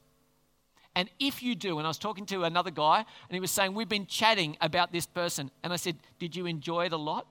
[0.94, 3.74] And if you do, and I was talking to another guy, and he was saying,
[3.74, 5.50] We've been chatting about this person.
[5.62, 7.26] And I said, Did you enjoy it a lot?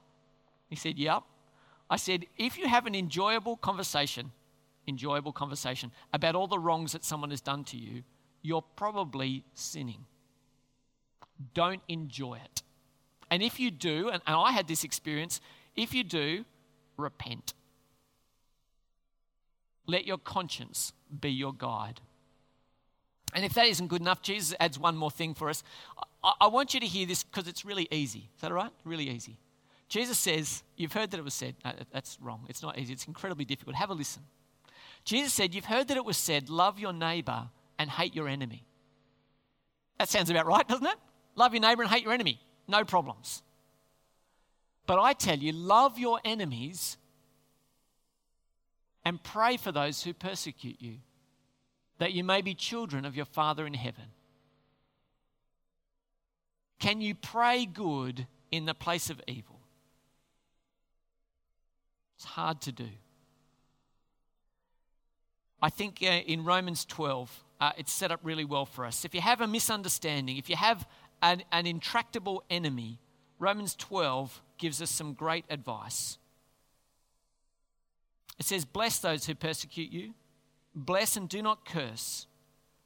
[0.70, 1.24] He said, Yep.
[1.90, 4.32] I said, If you have an enjoyable conversation
[4.88, 8.04] enjoyable conversation about all the wrongs that someone has done to you,
[8.42, 10.06] you're probably sinning.
[11.54, 12.64] Don't enjoy it.
[13.30, 15.42] And if you do, and, and I had this experience,
[15.76, 16.46] if you do,
[16.98, 17.54] repent.
[19.88, 22.02] Let your conscience be your guide.
[23.34, 25.64] And if that isn't good enough, Jesus adds one more thing for us.
[26.24, 28.30] I, I want you to hear this because it's really easy.
[28.36, 28.72] Is that all right?
[28.86, 29.38] Really easy.
[29.90, 31.56] Jesus says, You've heard that it was said.
[31.64, 32.46] No, that's wrong.
[32.50, 32.94] It's not easy.
[32.94, 33.76] It's incredibly difficult.
[33.76, 34.24] Have a listen.
[35.06, 38.66] Jesus said, You've heard that it was said, love your neighbor and hate your enemy.
[40.00, 40.98] That sounds about right, doesn't it?
[41.36, 42.40] Love your neighbor and hate your enemy.
[42.68, 43.44] No problems.
[44.88, 46.98] But I tell you, love your enemies
[49.04, 50.96] and pray for those who persecute you,
[52.00, 54.06] that you may be children of your Father in heaven.
[56.80, 59.60] Can you pray good in the place of evil?
[62.18, 62.90] It's hard to do.
[65.66, 69.04] I think uh, in Romans 12, uh, it's set up really well for us.
[69.04, 70.88] If you have a misunderstanding, if you have
[71.24, 73.00] an, an intractable enemy,
[73.40, 76.20] Romans 12 gives us some great advice.
[78.38, 80.14] It says, Bless those who persecute you,
[80.76, 82.28] bless and do not curse.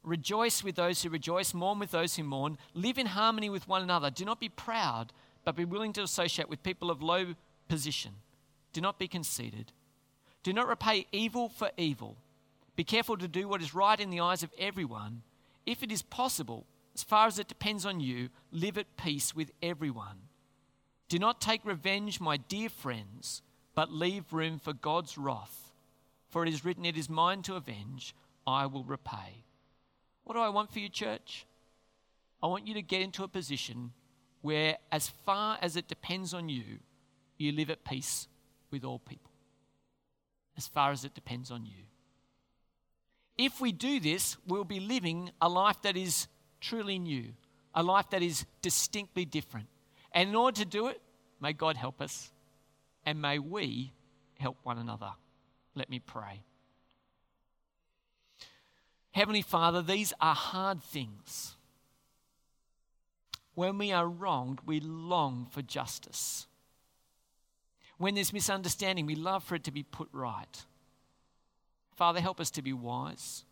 [0.02, 3.82] Rejoice with those who rejoice, mourn with those who mourn, live in harmony with one
[3.82, 4.10] another.
[4.10, 5.12] Do not be proud,
[5.44, 7.36] but be willing to associate with people of low
[7.68, 8.12] position.
[8.72, 9.74] Do not be conceited.
[10.44, 12.16] Do not repay evil for evil.
[12.80, 15.22] Be careful to do what is right in the eyes of everyone.
[15.66, 16.66] If it is possible,
[16.96, 20.30] as far as it depends on you, live at peace with everyone.
[21.10, 23.42] Do not take revenge, my dear friends,
[23.76, 25.74] but leave room for God's wrath.
[26.30, 28.16] For it is written, It is mine to avenge,
[28.48, 29.44] I will repay.
[30.24, 31.46] What do I want for you, church?
[32.42, 33.92] I want you to get into a position
[34.40, 36.80] where, as far as it depends on you,
[37.38, 38.30] you live at peace
[38.72, 39.34] with all people.
[40.56, 41.89] As far as it depends on you.
[43.40, 46.28] If we do this, we'll be living a life that is
[46.60, 47.30] truly new,
[47.74, 49.68] a life that is distinctly different.
[50.12, 51.00] And in order to do it,
[51.40, 52.32] may God help us
[53.06, 53.94] and may we
[54.38, 55.12] help one another.
[55.74, 56.44] Let me pray.
[59.12, 61.56] Heavenly Father, these are hard things.
[63.56, 66.46] When we are wronged, we long for justice.
[67.98, 70.66] When there's misunderstanding, we love for it to be put right.
[72.00, 73.44] Father, help us to be wise.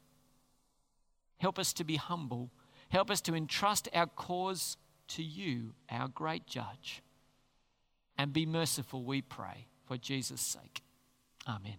[1.38, 2.49] Help us to be humble.
[2.88, 4.77] Help us to entrust our cause
[5.10, 7.03] to you, our great judge.
[8.17, 10.81] And be merciful, we pray, for Jesus' sake.
[11.45, 11.75] Amen.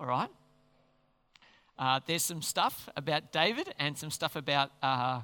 [0.00, 0.30] All right.
[1.78, 5.20] Uh, there's some stuff about David and some stuff about uh,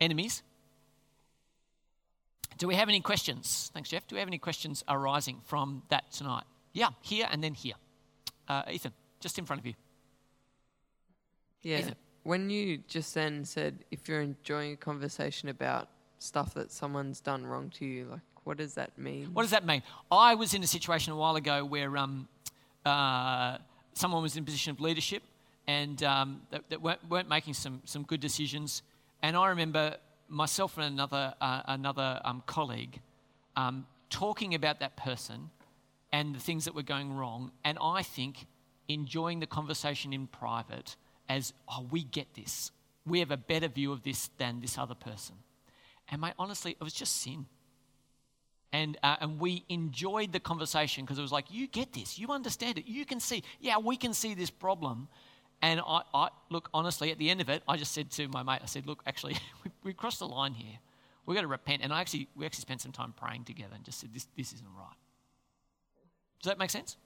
[0.00, 0.42] enemies.
[2.58, 3.70] Do we have any questions?
[3.74, 4.06] Thanks, Jeff.
[4.06, 6.44] Do we have any questions arising from that tonight?
[6.72, 7.74] Yeah, here and then here.
[8.48, 9.74] Uh, Ethan, just in front of you.
[11.62, 11.78] Yeah.
[11.78, 11.94] Ethan.
[12.22, 15.88] When you just then said if you're enjoying a conversation about
[16.18, 19.30] stuff that someone's done wrong to you, like what does that mean?
[19.32, 19.82] What does that mean?
[20.10, 22.28] I was in a situation a while ago where um,
[22.84, 23.58] uh,
[23.94, 25.22] someone was in a position of leadership
[25.66, 28.82] and um, that, that weren't, weren't, making some, some good decisions.
[29.22, 29.96] And I remember
[30.34, 33.00] myself and another, uh, another um, colleague
[33.56, 35.50] um, talking about that person
[36.12, 37.50] and the things that were going wrong.
[37.64, 38.46] And I think
[38.88, 40.96] enjoying the conversation in private
[41.28, 42.70] as, oh, we get this.
[43.06, 45.36] We have a better view of this than this other person.
[46.08, 47.46] And mate, honestly, it was just sin
[48.74, 52.30] and, uh, and we enjoyed the conversation because it was like, you get this, you
[52.30, 55.06] understand it, you can see, yeah, we can see this problem.
[55.64, 58.42] And I, I look, honestly, at the end of it, I just said to my
[58.42, 60.76] mate, I said, look, actually, we, we crossed the line here.
[61.24, 61.80] We've got to repent.
[61.82, 64.52] And I actually, we actually spent some time praying together and just said, this, this
[64.52, 64.94] isn't right.
[66.42, 66.98] Does that make sense?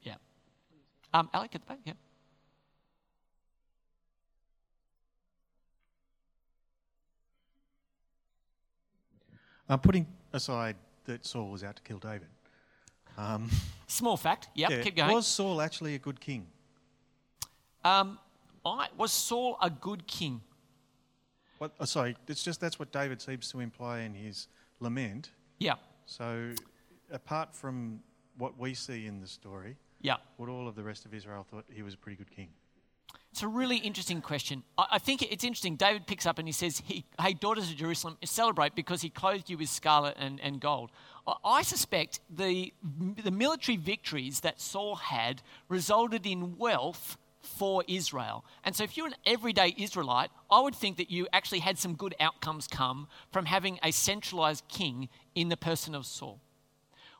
[0.00, 0.14] Yeah.
[1.12, 1.92] Um, Alec at the back, yeah.
[9.68, 12.28] Uh, putting aside that Saul was out to kill David.
[13.18, 13.50] Um,
[13.88, 14.48] Small fact.
[14.54, 15.12] Yep, yeah, keep going.
[15.12, 16.46] Was Saul actually a good king?
[17.84, 18.18] Um,
[18.64, 20.40] I, was Saul a good king?
[21.58, 24.48] What, oh, sorry, it's just that's what David seems to imply in his
[24.80, 25.30] lament.
[25.58, 25.74] Yeah.
[26.06, 26.52] So,
[27.10, 28.00] apart from
[28.38, 30.16] what we see in the story, yeah.
[30.36, 32.48] what all of the rest of Israel thought he was a pretty good king.
[33.32, 34.64] It's a really interesting question.
[34.76, 35.76] I think it's interesting.
[35.76, 36.82] David picks up and he says,
[37.20, 40.90] Hey, daughters of Jerusalem, celebrate because he clothed you with scarlet and, and gold.
[41.44, 42.72] I suspect the,
[43.22, 48.44] the military victories that Saul had resulted in wealth for Israel.
[48.64, 51.94] And so, if you're an everyday Israelite, I would think that you actually had some
[51.94, 56.40] good outcomes come from having a centralized king in the person of Saul.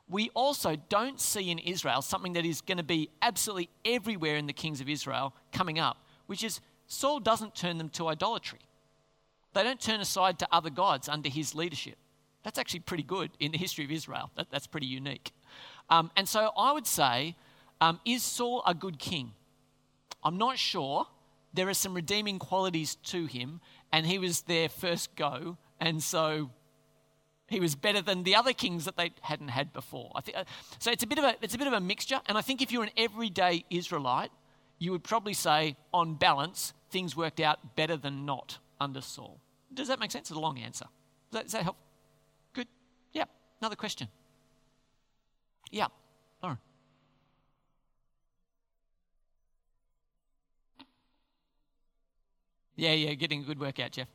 [0.07, 4.45] We also don't see in Israel something that is going to be absolutely everywhere in
[4.45, 5.97] the kings of Israel coming up
[6.31, 8.59] which is Saul doesn't turn them to idolatry.
[9.53, 11.97] They don't turn aside to other gods under his leadership.
[12.43, 14.31] That's actually pretty good in the history of Israel.
[14.37, 15.33] That, that's pretty unique.
[15.89, 17.35] Um, and so I would say,
[17.81, 19.33] um, is Saul a good king?
[20.23, 21.07] I'm not sure.
[21.53, 23.59] There are some redeeming qualities to him,
[23.91, 26.51] and he was their first go, and so
[27.47, 30.11] he was better than the other kings that they hadn't had before.
[30.15, 30.43] I uh,
[30.79, 32.61] so it's a bit of a it's a bit of a mixture, and I think
[32.61, 34.31] if you're an everyday Israelite,
[34.81, 39.39] you would probably say, on balance, things worked out better than not under Saul.
[39.71, 40.31] Does that make sense?
[40.31, 40.85] It's a long answer.
[41.31, 41.77] Does that, does that help?
[42.53, 42.67] Good.
[43.13, 43.25] Yeah.
[43.61, 44.07] Another question.
[45.69, 45.87] Yeah.
[52.75, 54.07] Yeah, yeah, getting a good workout, Jeff.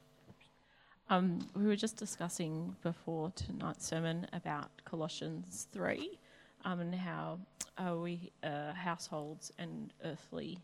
[1.08, 6.18] Um, we were just discussing before tonight's sermon about Colossians 3
[6.64, 7.38] um, and how
[7.78, 10.58] uh, we uh, households and earthly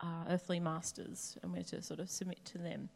[0.00, 2.88] uh, earthly masters, and we're to sort of submit to them.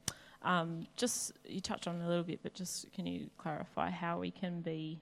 [0.43, 4.31] Um, just you touched on a little bit, but just can you clarify how we
[4.31, 5.01] can be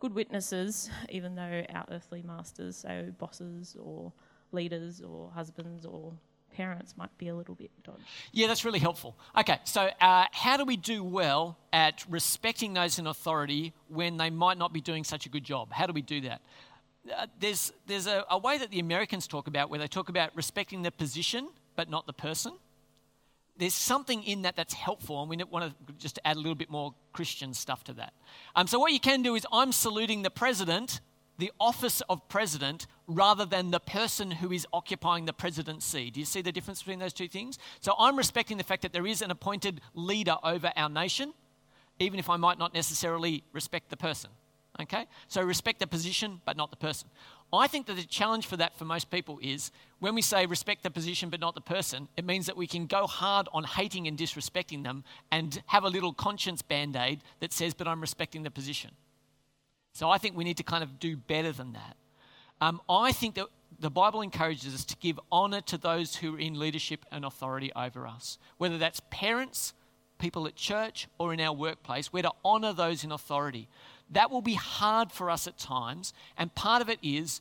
[0.00, 4.12] good witnesses, even though our earthly masters, so bosses or
[4.52, 6.12] leaders or husbands or
[6.56, 8.02] parents, might be a little bit dodgy.
[8.32, 9.16] Yeah, that's really helpful.
[9.38, 14.30] Okay, so uh, how do we do well at respecting those in authority when they
[14.30, 15.72] might not be doing such a good job?
[15.72, 16.40] How do we do that?
[17.06, 20.34] Uh, there's there's a, a way that the Americans talk about where they talk about
[20.34, 22.54] respecting the position but not the person.
[23.58, 26.70] There's something in that that's helpful, and we want to just add a little bit
[26.70, 28.12] more Christian stuff to that.
[28.54, 31.00] Um, so, what you can do is I'm saluting the president,
[31.38, 36.10] the office of president, rather than the person who is occupying the presidency.
[36.10, 37.58] Do you see the difference between those two things?
[37.80, 41.32] So, I'm respecting the fact that there is an appointed leader over our nation,
[41.98, 44.30] even if I might not necessarily respect the person.
[44.80, 45.06] Okay?
[45.28, 47.08] So respect the position, but not the person.
[47.52, 50.82] I think that the challenge for that for most people is when we say respect
[50.82, 54.06] the position but not the person, it means that we can go hard on hating
[54.08, 58.42] and disrespecting them and have a little conscience band aid that says, but I'm respecting
[58.42, 58.90] the position.
[59.92, 61.96] So I think we need to kind of do better than that.
[62.60, 63.46] Um, I think that
[63.78, 67.70] the Bible encourages us to give honor to those who are in leadership and authority
[67.76, 69.74] over us, whether that's parents,
[70.18, 72.12] people at church, or in our workplace.
[72.12, 73.68] We're to honor those in authority.
[74.10, 76.14] That will be hard for us at times.
[76.38, 77.40] And part of it is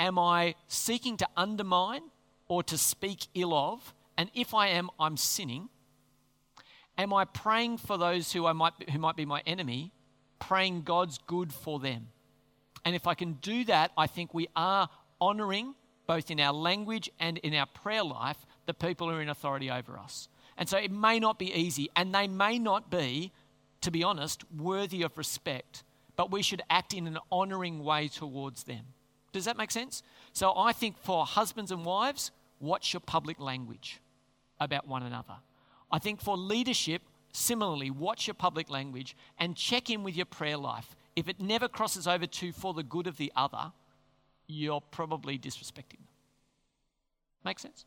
[0.00, 2.02] am I seeking to undermine
[2.46, 3.94] or to speak ill of?
[4.16, 5.68] And if I am, I'm sinning.
[6.96, 9.92] Am I praying for those who, I might, who might be my enemy,
[10.38, 12.08] praying God's good for them?
[12.84, 14.88] And if I can do that, I think we are
[15.20, 15.74] honoring,
[16.06, 19.70] both in our language and in our prayer life, the people who are in authority
[19.70, 20.28] over us.
[20.56, 23.32] And so it may not be easy, and they may not be,
[23.82, 25.84] to be honest, worthy of respect
[26.18, 28.84] but we should act in an honoring way towards them.
[29.32, 30.02] Does that make sense?
[30.32, 34.00] So I think for husbands and wives, watch your public language
[34.58, 35.36] about one another.
[35.92, 37.02] I think for leadership,
[37.32, 40.96] similarly, watch your public language and check in with your prayer life.
[41.18, 43.72] If it never crosses over to for the good of the other,
[44.46, 46.14] you're probably disrespecting them.
[47.44, 47.84] Make sense?